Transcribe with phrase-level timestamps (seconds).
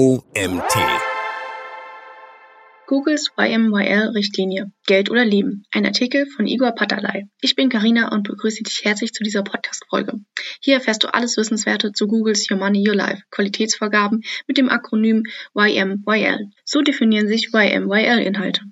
[0.00, 0.74] OMT.
[2.86, 5.64] Googles YMYL-Richtlinie Geld oder Leben.
[5.72, 7.26] Ein Artikel von Igor Patalay.
[7.42, 10.14] Ich bin Karina und begrüße dich herzlich zu dieser Podcast-Folge.
[10.62, 15.24] Hier erfährst du alles Wissenswerte zu Googles Your Money, Your Life Qualitätsvorgaben mit dem Akronym
[15.54, 16.48] YMYL.
[16.64, 18.62] So definieren sich YMYL-Inhalte.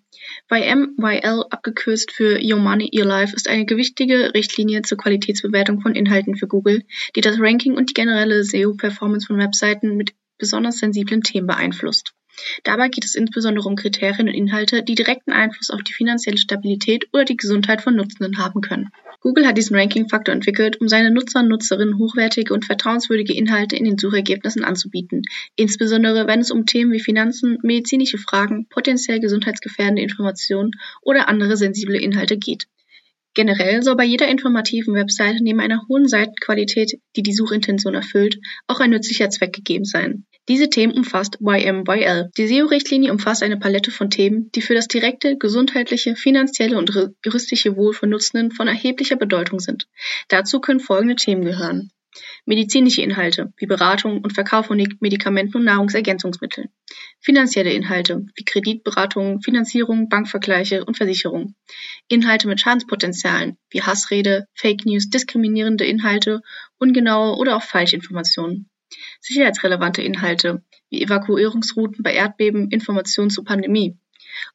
[0.50, 6.36] YMYL, abgekürzt für Your Money, Your Life, ist eine gewichtige Richtlinie zur Qualitätsbewertung von Inhalten
[6.36, 6.84] für Google,
[7.16, 12.14] die das Ranking und die generelle SEO-Performance von Webseiten mit besonders sensiblen Themen beeinflusst.
[12.62, 17.06] Dabei geht es insbesondere um Kriterien und Inhalte, die direkten Einfluss auf die finanzielle Stabilität
[17.12, 18.90] oder die Gesundheit von Nutzenden haben können.
[19.20, 23.84] Google hat diesen Ranking-Faktor entwickelt, um seine Nutzer und Nutzerinnen hochwertige und vertrauenswürdige Inhalte in
[23.84, 25.22] den Suchergebnissen anzubieten,
[25.56, 30.70] insbesondere wenn es um Themen wie Finanzen, medizinische Fragen, potenziell gesundheitsgefährdende Informationen
[31.02, 32.68] oder andere sensible Inhalte geht.
[33.34, 38.80] Generell soll bei jeder informativen Webseite neben einer hohen Seitenqualität, die die Suchintention erfüllt, auch
[38.80, 40.24] ein nützlicher Zweck gegeben sein.
[40.48, 42.30] Diese Themen umfasst YMYL.
[42.38, 46.90] Die SEO-Richtlinie umfasst eine Palette von Themen, die für das direkte, gesundheitliche, finanzielle und
[47.22, 49.88] juristische Wohl von Nutzenden von erheblicher Bedeutung sind.
[50.28, 51.90] Dazu können folgende Themen gehören.
[52.46, 56.70] Medizinische Inhalte wie Beratung und Verkauf von Medikamenten und Nahrungsergänzungsmitteln.
[57.20, 61.54] Finanzielle Inhalte wie Kreditberatung, Finanzierung, Bankvergleiche und Versicherung.
[62.08, 66.40] Inhalte mit Schadenspotenzialen wie Hassrede, Fake News, diskriminierende Inhalte,
[66.78, 68.70] ungenaue oder auch Falschinformationen.
[69.20, 73.96] Sicherheitsrelevante Inhalte wie Evakuierungsrouten bei Erdbeben, Informationen zur Pandemie.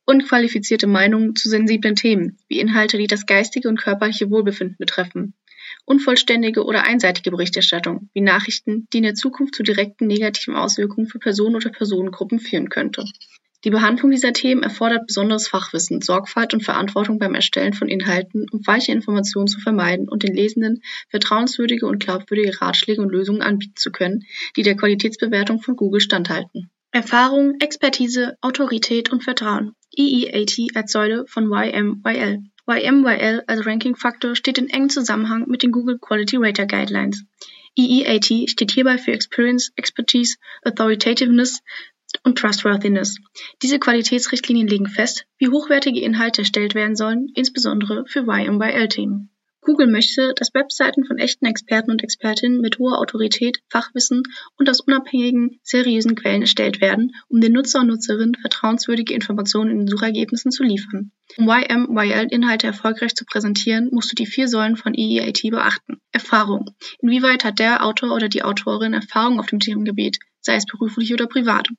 [0.05, 5.33] Unqualifizierte Meinungen zu sensiblen Themen wie Inhalte, die das geistige und körperliche Wohlbefinden betreffen
[5.85, 11.19] unvollständige oder einseitige Berichterstattung, wie Nachrichten, die in der Zukunft zu direkten negativen Auswirkungen für
[11.19, 13.05] Personen oder Personengruppen führen könnte.
[13.63, 18.61] Die Behandlung dieser Themen erfordert besonderes Fachwissen, Sorgfalt und Verantwortung beim Erstellen von Inhalten, um
[18.61, 23.91] falsche Informationen zu vermeiden und den Lesenden vertrauenswürdige und glaubwürdige Ratschläge und Lösungen anbieten zu
[23.91, 24.25] können,
[24.57, 26.69] die der Qualitätsbewertung von Google standhalten.
[26.91, 29.75] Erfahrung, Expertise, Autorität und Vertrauen.
[29.97, 32.43] EEAT als Säule von YMYL.
[32.67, 37.23] YMYL als Ranking-Faktor steht in engem Zusammenhang mit den Google Quality Rater Guidelines.
[37.75, 41.61] EEAT steht hierbei für Experience, Expertise, Authoritativeness
[42.23, 43.17] und Trustworthiness.
[43.61, 49.29] Diese Qualitätsrichtlinien legen fest, wie hochwertige Inhalte erstellt werden sollen, insbesondere für YMYL-Themen.
[49.65, 54.23] Google möchte, dass Webseiten von echten Experten und Expertinnen mit hoher Autorität, Fachwissen
[54.57, 59.77] und aus unabhängigen, seriösen Quellen erstellt werden, um den Nutzer und Nutzerinnen vertrauenswürdige Informationen in
[59.79, 61.11] den Suchergebnissen zu liefern.
[61.37, 65.97] Um YMYL-Inhalte erfolgreich zu präsentieren, musst du die vier Säulen von EEAT beachten.
[66.11, 66.71] Erfahrung.
[66.99, 71.27] Inwieweit hat der Autor oder die Autorin Erfahrung auf dem Themengebiet, sei es beruflich oder
[71.27, 71.69] privat?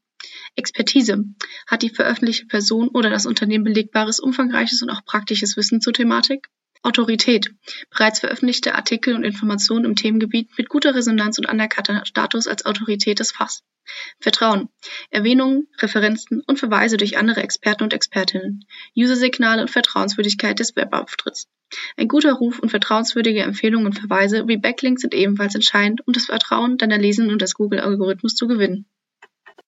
[0.56, 1.24] Expertise.
[1.66, 6.48] Hat die veröffentlichte Person oder das Unternehmen belegbares, umfangreiches und auch praktisches Wissen zur Thematik?
[6.82, 7.54] Autorität.
[7.90, 13.20] Bereits veröffentlichte Artikel und Informationen im Themengebiet mit guter Resonanz und anerkannter Status als Autorität
[13.20, 13.62] des Fachs.
[14.20, 14.68] Vertrauen.
[15.10, 18.66] Erwähnungen, Referenzen und Verweise durch andere Experten und Expertinnen.
[18.96, 21.48] User-Signale und Vertrauenswürdigkeit des Webauftritts.
[21.96, 26.26] Ein guter Ruf und vertrauenswürdige Empfehlungen und Verweise wie Backlinks sind ebenfalls entscheidend, um das
[26.26, 28.86] Vertrauen deiner Lesenden und des Google-Algorithmus zu gewinnen.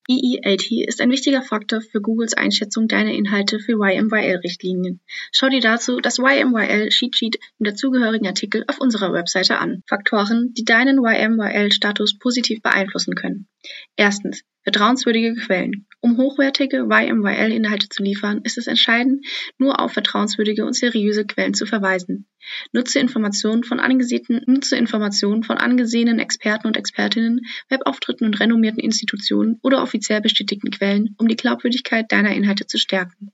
[0.08, 5.00] EEAT ist ein wichtiger Faktor für Googles Einschätzung deiner Inhalte für YMYL-Richtlinien.
[5.32, 9.82] Schau dir dazu das YMYL Cheat Sheet im dazugehörigen Artikel auf unserer Webseite an.
[9.88, 13.48] Faktoren, die deinen YMYL-Status positiv beeinflussen können.
[13.96, 14.42] Erstens.
[14.62, 15.86] Vertrauenswürdige Quellen.
[16.00, 19.24] Um hochwertige YMYL-Inhalte zu liefern, ist es entscheidend,
[19.58, 22.26] nur auf vertrauenswürdige und seriöse Quellen zu verweisen.
[22.72, 29.58] Nutze Informationen von angesehenen, nutze Informationen von angesehenen Experten und Expertinnen, Webauftritten und renommierten Institutionen
[29.62, 33.32] oder offiziell bestätigten Quellen, um die Glaubwürdigkeit deiner Inhalte zu stärken.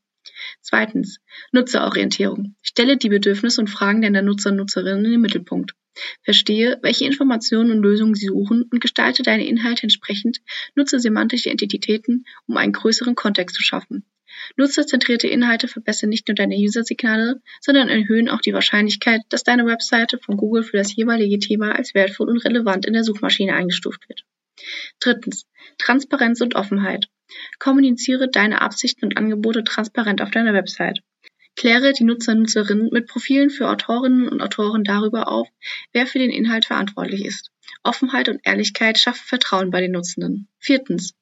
[0.61, 1.19] Zweitens.
[1.53, 2.57] Nutzerorientierung.
[2.63, 5.75] Stelle die Bedürfnisse und Fragen deiner Nutzer und Nutzerinnen in den Mittelpunkt.
[6.23, 10.41] Verstehe, welche Informationen und Lösungen sie suchen und gestalte deine Inhalte entsprechend,
[10.75, 14.05] nutze semantische Entitäten, um einen größeren Kontext zu schaffen.
[14.57, 20.19] Nutzerzentrierte Inhalte verbessern nicht nur deine User-Signale, sondern erhöhen auch die Wahrscheinlichkeit, dass deine Webseite
[20.19, 24.25] von Google für das jeweilige Thema als wertvoll und relevant in der Suchmaschine eingestuft wird.
[25.01, 25.47] Drittens.
[25.79, 27.09] Transparenz und Offenheit.
[27.59, 31.01] Kommuniziere deine Absichten und Angebote transparent auf deiner Website.
[31.57, 35.49] Kläre die Nutzer und Nutzerinnen mit Profilen für Autorinnen und Autoren darüber auf,
[35.93, 37.51] wer für den Inhalt verantwortlich ist.
[37.83, 40.49] Offenheit und Ehrlichkeit schaffen Vertrauen bei den Nutzenden.
[40.59, 41.15] Viertens.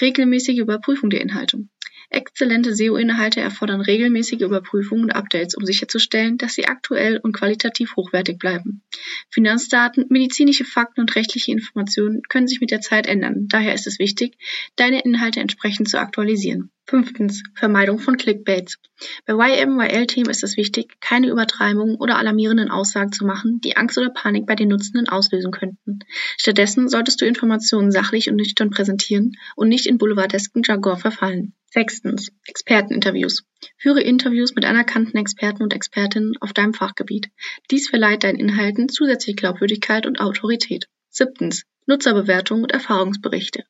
[0.00, 1.68] Regelmäßige Überprüfung der Inhalte.
[2.10, 8.38] Exzellente SEO-Inhalte erfordern regelmäßige Überprüfungen und Updates, um sicherzustellen, dass sie aktuell und qualitativ hochwertig
[8.38, 8.82] bleiben.
[9.30, 13.48] Finanzdaten, medizinische Fakten und rechtliche Informationen können sich mit der Zeit ändern.
[13.48, 14.38] Daher ist es wichtig,
[14.76, 16.70] deine Inhalte entsprechend zu aktualisieren.
[16.88, 17.42] Fünftens.
[17.54, 18.78] Vermeidung von Clickbaits.
[19.26, 24.10] Bei YMYL-Themen ist es wichtig, keine Übertreibungen oder alarmierenden Aussagen zu machen, die Angst oder
[24.10, 25.98] Panik bei den Nutzenden auslösen könnten.
[26.36, 31.54] Stattdessen solltest du Informationen sachlich und nüchtern präsentieren und nicht in boulevardesken Jargon verfallen.
[31.70, 32.30] Sechstens.
[32.46, 33.42] Experteninterviews.
[33.78, 37.30] Führe Interviews mit anerkannten Experten und Expertinnen auf deinem Fachgebiet.
[37.72, 40.86] Dies verleiht deinen Inhalten zusätzliche Glaubwürdigkeit und Autorität.
[41.10, 41.64] Siebtens.
[41.86, 43.64] Nutzerbewertungen und Erfahrungsberichte.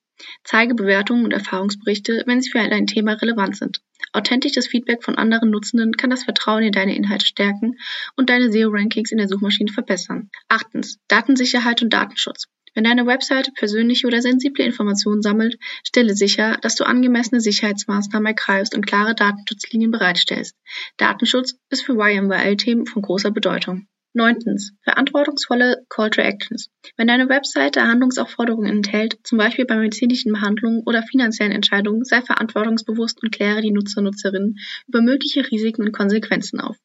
[0.44, 3.80] Zeige Bewertungen und Erfahrungsberichte, wenn sie für dein Thema relevant sind.
[4.12, 7.76] Authentisches Feedback von anderen Nutzenden kann das Vertrauen in deine Inhalte stärken
[8.16, 10.30] und deine SEO-Rankings in der Suchmaschine verbessern.
[10.48, 10.98] Achtens.
[11.08, 12.46] Datensicherheit und Datenschutz.
[12.76, 18.74] Wenn deine Webseite persönliche oder sensible Informationen sammelt, stelle sicher, dass du angemessene Sicherheitsmaßnahmen ergreifst
[18.74, 20.54] und klare Datenschutzlinien bereitstellst.
[20.98, 23.88] Datenschutz ist für YMYL-Themen von großer Bedeutung.
[24.16, 24.72] Neuntens.
[24.82, 26.70] Verantwortungsvolle Call to Actions.
[26.96, 33.22] Wenn deine Webseite Handlungsaufforderungen enthält, zum Beispiel bei medizinischen Behandlungen oder finanziellen Entscheidungen, sei verantwortungsbewusst
[33.22, 34.56] und kläre die Nutzer Nutzerinnen
[34.88, 36.78] über mögliche Risiken und Konsequenzen auf.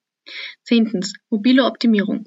[0.63, 1.13] Zehntens.
[1.29, 2.25] Mobile Optimierung.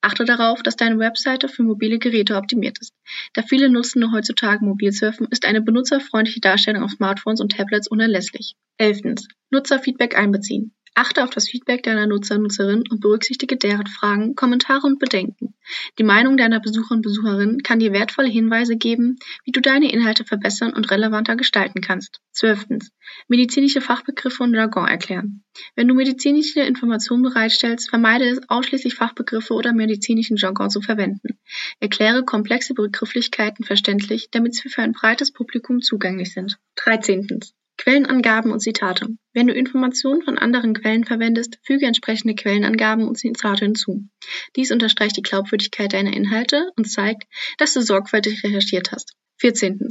[0.00, 2.92] Achte darauf, dass deine Webseite für mobile Geräte optimiert ist.
[3.32, 8.54] Da viele Nutzende heutzutage mobil surfen, ist eine benutzerfreundliche Darstellung auf Smartphones und Tablets unerlässlich.
[8.78, 9.26] Elftens.
[9.50, 10.72] Nutzerfeedback einbeziehen.
[10.96, 15.54] Achte auf das Feedback deiner Nutzer und Nutzerinnen und berücksichtige deren Fragen, Kommentare und Bedenken.
[15.98, 20.24] Die Meinung deiner Besucher und Besucherinnen kann dir wertvolle Hinweise geben, wie du deine Inhalte
[20.24, 22.20] verbessern und relevanter gestalten kannst.
[22.30, 22.92] Zwölftens.
[23.26, 25.42] Medizinische Fachbegriffe und Jargon erklären.
[25.74, 31.38] Wenn du medizinische Informationen bereitstellst, vermeide es, ausschließlich Fachbegriffe oder medizinischen Jargon zu verwenden.
[31.80, 36.58] Erkläre komplexe Begrifflichkeiten verständlich, damit sie für ein breites Publikum zugänglich sind.
[36.76, 37.52] Dreizehntens.
[37.76, 39.08] Quellenangaben und Zitate.
[39.32, 44.08] Wenn du Informationen von anderen Quellen verwendest, füge entsprechende Quellenangaben und Zitate hinzu.
[44.56, 47.24] Dies unterstreicht die Glaubwürdigkeit deiner Inhalte und zeigt,
[47.58, 49.14] dass du sorgfältig recherchiert hast.
[49.38, 49.88] 14.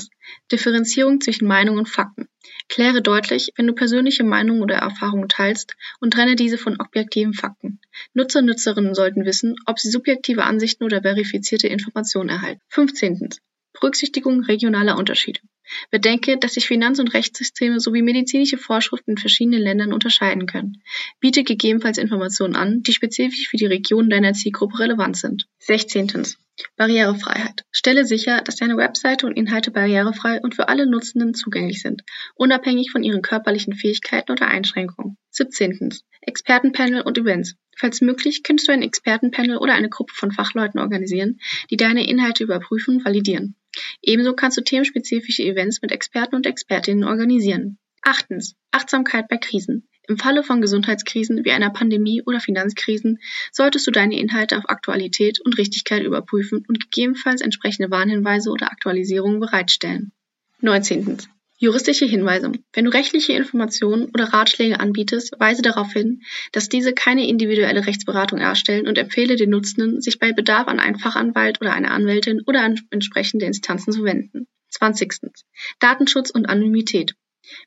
[0.51, 2.27] Differenzierung zwischen Meinung und Fakten.
[2.69, 7.80] Kläre deutlich, wenn du persönliche Meinungen oder Erfahrungen teilst und trenne diese von objektiven Fakten.
[8.13, 12.62] Nutzer und Nutzerinnen sollten wissen, ob sie subjektive Ansichten oder verifizierte Informationen erhalten.
[12.69, 13.30] 15.
[13.74, 15.41] Berücksichtigung regionaler Unterschiede.
[15.92, 20.81] Bedenke, dass sich Finanz- und Rechtssysteme sowie medizinische Vorschriften in verschiedenen Ländern unterscheiden können.
[21.19, 25.48] Biete gegebenenfalls Informationen an, die spezifisch für die Region deiner Zielgruppe relevant sind.
[25.60, 26.25] 16.
[26.75, 27.63] Barrierefreiheit.
[27.71, 32.04] Stelle sicher, dass deine Webseite und Inhalte barrierefrei und für alle Nutzenden zugänglich sind,
[32.36, 35.18] unabhängig von ihren körperlichen Fähigkeiten oder Einschränkungen.
[35.31, 35.89] 17.
[36.21, 37.56] Expertenpanel und Events.
[37.75, 41.39] Falls möglich, könntest du ein Expertenpanel oder eine Gruppe von Fachleuten organisieren,
[41.71, 43.56] die deine Inhalte überprüfen und validieren.
[44.03, 47.79] Ebenso kannst du themenspezifische Events mit Experten und Expertinnen organisieren.
[48.01, 48.55] Achtens.
[48.71, 49.88] Achtsamkeit bei Krisen.
[50.09, 53.19] Im Falle von Gesundheitskrisen wie einer Pandemie oder Finanzkrisen
[53.53, 59.39] solltest du deine Inhalte auf Aktualität und Richtigkeit überprüfen und gegebenenfalls entsprechende Warnhinweise oder Aktualisierungen
[59.39, 60.11] bereitstellen.
[60.59, 61.19] 19.
[61.63, 62.51] Juristische Hinweise.
[62.74, 66.21] Wenn du rechtliche Informationen oder Ratschläge anbietest, weise darauf hin,
[66.51, 71.00] dass diese keine individuelle Rechtsberatung erstellen und empfehle den Nutzenden, sich bei Bedarf an einen
[71.00, 74.48] Fachanwalt oder eine Anwältin oder an entsprechende Instanzen zu wenden.
[74.71, 75.31] 20.
[75.80, 77.15] Datenschutz und Anonymität.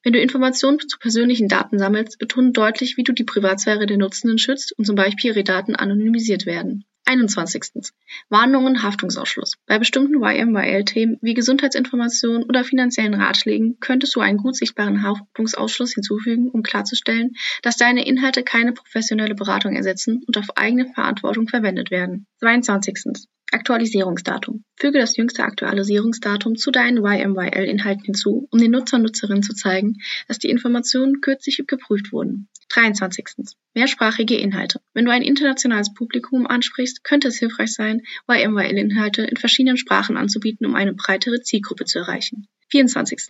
[0.02, 4.36] Wenn du Informationen zu persönlichen Daten sammelst, betone deutlich, wie du die Privatsphäre der Nutzenden
[4.36, 6.84] schützt und zum Beispiel ihre Daten anonymisiert werden.
[7.06, 7.92] 21.
[8.28, 9.54] Warnungen Haftungsausschluss.
[9.66, 16.50] Bei bestimmten YMYL-Themen wie Gesundheitsinformationen oder finanziellen Ratschlägen könntest du einen gut sichtbaren Haftungsausschluss hinzufügen,
[16.50, 22.26] um klarzustellen, dass deine Inhalte keine professionelle Beratung ersetzen und auf eigene Verantwortung verwendet werden.
[22.40, 23.28] 22.
[23.52, 24.64] Aktualisierungsdatum.
[24.76, 29.98] Füge das jüngste Aktualisierungsdatum zu deinen YMYL-Inhalten hinzu, um den Nutzer und Nutzerinnen zu zeigen,
[30.26, 32.48] dass die Informationen kürzlich geprüft wurden.
[32.70, 33.28] 23.
[33.74, 34.80] Mehrsprachige Inhalte.
[34.92, 40.66] Wenn du ein internationales Publikum ansprichst, könnte es hilfreich sein, YMYL-Inhalte in verschiedenen Sprachen anzubieten,
[40.66, 42.48] um eine breitere Zielgruppe zu erreichen.
[42.70, 43.20] 24.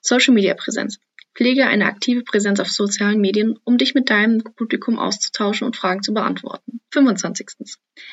[0.00, 0.98] Social Media Präsenz.
[1.34, 6.02] Pflege eine aktive Präsenz auf sozialen Medien, um dich mit deinem Publikum auszutauschen und Fragen
[6.02, 6.80] zu beantworten.
[6.90, 7.48] 25.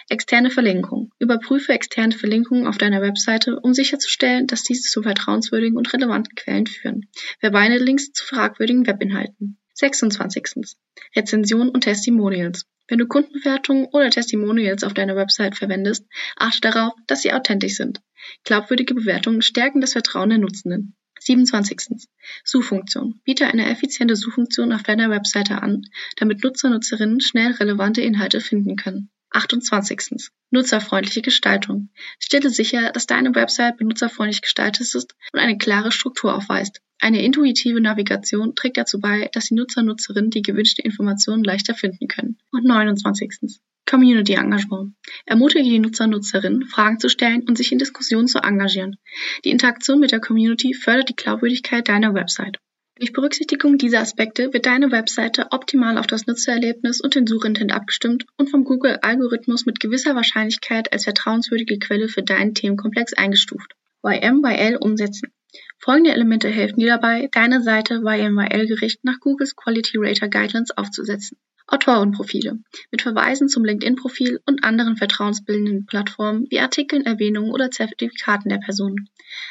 [0.07, 1.11] Externe Verlinkung.
[1.19, 6.65] Überprüfe externe Verlinkungen auf deiner Webseite, um sicherzustellen, dass diese zu vertrauenswürdigen und relevanten Quellen
[6.65, 7.09] führen.
[7.39, 9.57] Verweine Links zu fragwürdigen Webinhalten.
[9.73, 10.75] 26.
[11.15, 12.65] Rezensionen und Testimonials.
[12.87, 18.01] Wenn du Kundenbewertungen oder Testimonials auf deiner Website verwendest, achte darauf, dass sie authentisch sind.
[18.43, 20.95] Glaubwürdige Bewertungen stärken das Vertrauen der Nutzenden.
[21.19, 22.07] 27.
[22.43, 23.21] Suchfunktion.
[23.23, 25.83] Biete eine effiziente Suchfunktion auf deiner Webseite an,
[26.17, 29.09] damit Nutzer Nutzerinnen schnell relevante Inhalte finden können.
[29.31, 30.29] 28.
[30.49, 31.89] Nutzerfreundliche Gestaltung.
[32.17, 36.81] Stelle sicher, dass deine Website benutzerfreundlich gestaltet ist und eine klare Struktur aufweist.
[36.99, 41.75] Eine intuitive Navigation trägt dazu bei, dass die Nutzer und Nutzerinnen die gewünschten Informationen leichter
[41.75, 42.37] finden können.
[42.51, 43.59] Und 29.
[43.89, 44.93] Community Engagement.
[45.25, 48.97] Ermutige die Nutzer und Nutzerinnen, Fragen zu stellen und sich in Diskussionen zu engagieren.
[49.43, 52.59] Die Interaktion mit der Community fördert die Glaubwürdigkeit deiner Website.
[52.99, 58.25] Durch Berücksichtigung dieser Aspekte wird deine Webseite optimal auf das Nutzererlebnis und den Suchintent abgestimmt
[58.37, 63.73] und vom Google-Algorithmus mit gewisser Wahrscheinlichkeit als vertrauenswürdige Quelle für deinen Themenkomplex eingestuft.
[64.03, 65.31] YMYL umsetzen.
[65.79, 71.39] Folgende Elemente helfen dir dabei, deine Seite YMYL-gerecht nach Googles Quality Rater Guidelines aufzusetzen.
[71.71, 72.59] Autorenprofile
[72.91, 79.07] mit Verweisen zum LinkedIn-Profil und anderen vertrauensbildenden Plattformen wie Artikeln, Erwähnungen oder Zertifikaten der Person.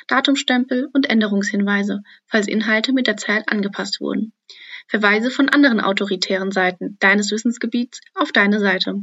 [0.09, 4.33] Datumstempel und Änderungshinweise, falls Inhalte mit der Zeit angepasst wurden.
[4.89, 8.95] Verweise von anderen autoritären Seiten deines Wissensgebiets auf deine Seite.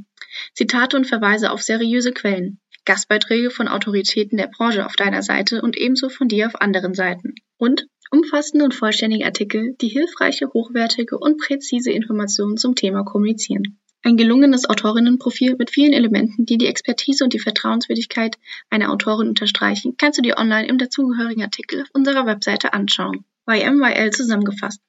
[0.54, 2.60] Zitate und Verweise auf seriöse Quellen.
[2.86, 7.36] Gastbeiträge von Autoritäten der Branche auf deiner Seite und ebenso von dir auf anderen Seiten.
[7.58, 13.78] Und Umfassende und vollständige Artikel, die hilfreiche, hochwertige und präzise Informationen zum Thema kommunizieren.
[14.04, 18.38] Ein gelungenes Autorinnenprofil mit vielen Elementen, die die Expertise und die Vertrauenswürdigkeit
[18.70, 23.26] einer Autorin unterstreichen, kannst du dir online im dazugehörigen Artikel auf unserer Webseite anschauen.
[23.50, 24.80] YMYL zusammengefasst.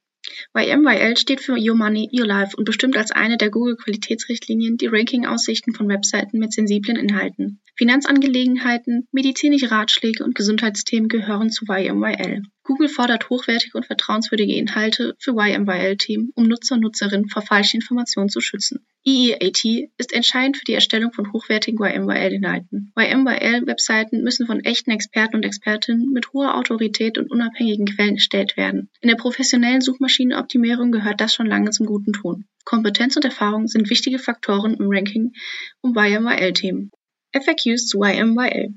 [0.56, 5.75] YMYL steht für Your Money, Your Life und bestimmt als eine der Google-Qualitätsrichtlinien die Ranking-Aussichten
[5.75, 7.61] von Webseiten mit sensiblen Inhalten.
[7.75, 12.42] Finanzangelegenheiten, medizinische Ratschläge und Gesundheitsthemen gehören zu YMYL.
[12.66, 18.28] Google fordert hochwertige und vertrauenswürdige Inhalte für YMYL-Team, um Nutzer und Nutzerinnen vor falschen Informationen
[18.28, 18.85] zu schützen.
[19.04, 22.92] EEAT ist entscheidend für die Erstellung von hochwertigen YMYL-Inhalten.
[22.96, 28.90] YMYL-Webseiten müssen von echten Experten und Expertinnen mit hoher Autorität und unabhängigen Quellen erstellt werden.
[29.00, 32.46] In der professionellen Suchmaschinenoptimierung gehört das schon lange zum guten Ton.
[32.64, 35.35] Kompetenz und Erfahrung sind wichtige Faktoren im Ranking
[35.82, 36.90] um YMYL-Themen.
[37.32, 38.75] FAQs zu YMYL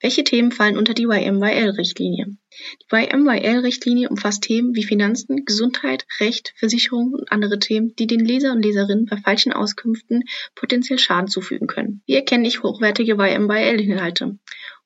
[0.00, 2.26] welche Themen fallen unter die YMYL-Richtlinie?
[2.28, 8.52] Die YMYL-Richtlinie umfasst Themen wie Finanzen, Gesundheit, Recht, Versicherung und andere Themen, die den Leser
[8.52, 10.22] und Leserinnen bei falschen Auskünften
[10.54, 12.02] potenziell Schaden zufügen können.
[12.06, 14.38] Wie erkenne ich hochwertige YMYL-Inhalte?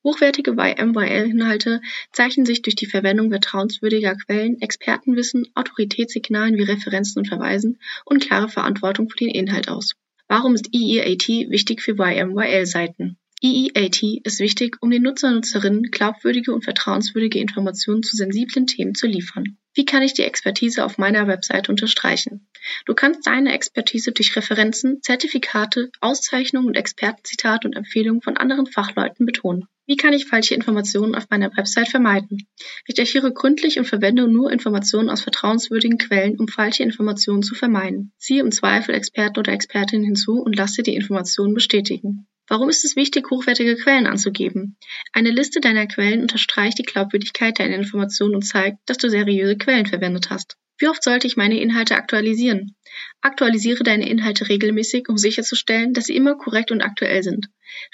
[0.02, 1.82] Hochwertige YMYL-Inhalte
[2.12, 8.48] zeichnen sich durch die Verwendung vertrauenswürdiger Quellen, Expertenwissen, Autoritätssignalen wie Referenzen und Verweisen und klare
[8.48, 9.96] Verantwortung für den Inhalt aus.
[10.28, 13.18] Warum ist EEAT wichtig für YMYL-Seiten?
[13.42, 18.94] EEAT ist wichtig, um den Nutzer und Nutzerinnen glaubwürdige und vertrauenswürdige Informationen zu sensiblen Themen
[18.94, 19.56] zu liefern.
[19.72, 22.50] Wie kann ich die Expertise auf meiner Webseite unterstreichen?
[22.84, 29.24] Du kannst deine Expertise durch Referenzen, Zertifikate, Auszeichnungen und Expertenzitate und Empfehlungen von anderen Fachleuten
[29.24, 29.64] betonen.
[29.86, 32.46] Wie kann ich falsche Informationen auf meiner Website vermeiden?
[32.88, 38.12] Recherchiere gründlich und verwende nur Informationen aus vertrauenswürdigen Quellen, um falsche Informationen zu vermeiden.
[38.18, 42.26] Ziehe im Zweifel Experten oder Expertinnen hinzu und lasse die Informationen bestätigen.
[42.50, 44.76] Warum ist es wichtig, hochwertige Quellen anzugeben?
[45.12, 49.86] Eine Liste deiner Quellen unterstreicht die Glaubwürdigkeit deiner Informationen und zeigt, dass du seriöse Quellen
[49.86, 50.56] verwendet hast.
[50.76, 52.74] Wie oft sollte ich meine Inhalte aktualisieren?
[53.20, 57.46] Aktualisiere deine Inhalte regelmäßig, um sicherzustellen, dass sie immer korrekt und aktuell sind.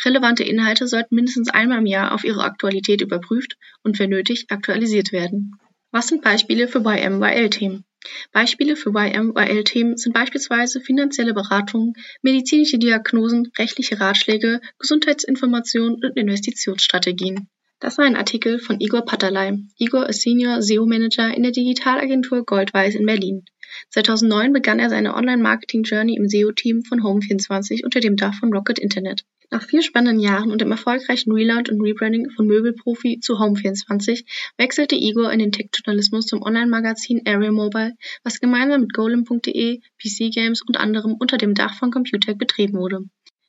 [0.07, 5.13] Relevante Inhalte sollten mindestens einmal im Jahr auf ihre Aktualität überprüft und wenn nötig aktualisiert
[5.13, 5.59] werden.
[5.91, 7.85] Was sind Beispiele für YMYL-Themen?
[8.33, 17.49] Beispiele für YMYL-Themen sind beispielsweise finanzielle Beratungen, medizinische Diagnosen, rechtliche Ratschläge, Gesundheitsinformationen und Investitionsstrategien.
[17.79, 19.59] Das war ein Artikel von Igor Patalay.
[19.77, 23.45] Igor ist Senior SEO-Manager in der Digitalagentur Goldweiß in Berlin.
[23.91, 29.25] 2009 begann er seine Online-Marketing-Journey im SEO-Team von Home24 unter dem Dach von Rocket Internet.
[29.51, 34.25] Nach vier spannenden Jahren und dem erfolgreichen Relaunch und Rebranding von Möbelprofi zu Home24
[34.57, 37.93] wechselte Igor in den Tech-Journalismus zum Online-Magazin Area Mobile,
[38.25, 43.05] was gemeinsam mit golem.de, PC Games und anderem unter dem Dach von Computec betrieben wurde.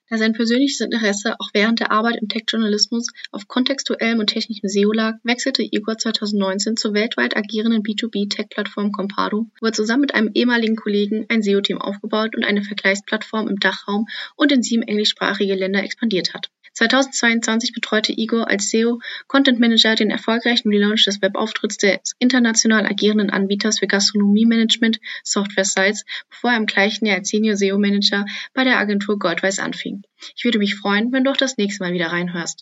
[0.09, 4.93] Da sein persönliches Interesse auch während der Arbeit im Tech-Journalismus auf kontextuellem und technischem SEO
[4.93, 10.77] lag, wechselte Igor 2019 zur weltweit agierenden B2B-Tech-Plattform Compado, wo er zusammen mit einem ehemaligen
[10.77, 16.33] Kollegen ein SEO-Team aufgebaut und eine Vergleichsplattform im Dachraum und in sieben englischsprachige Länder expandiert
[16.33, 16.49] hat.
[16.77, 23.31] 2022 betreute Igor als SEO Content Manager den erfolgreichen Relaunch des Webauftritts des international agierenden
[23.31, 28.63] Anbieters für Gastronomie-Management Software Sites, bevor er im gleichen Jahr als Senior SEO Manager bei
[28.63, 30.03] der Agentur Goldweiß anfing.
[30.35, 32.55] Ich würde mich freuen, wenn du auch das nächste Mal wieder reinhörst.